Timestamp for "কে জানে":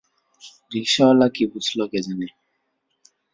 1.91-2.27